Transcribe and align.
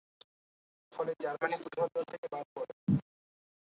ফলে 0.93 1.11
Germany 1.23 1.55
football 1.55 1.87
দল 1.95 2.03
থেকে 2.11 2.27
বাদ 2.33 2.45
পড়ে। 2.55 2.73